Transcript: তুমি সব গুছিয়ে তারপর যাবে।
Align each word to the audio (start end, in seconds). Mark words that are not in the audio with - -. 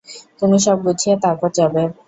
তুমি 0.39 0.57
সব 0.65 0.77
গুছিয়ে 0.85 1.15
তারপর 1.23 1.49
যাবে। 1.57 1.81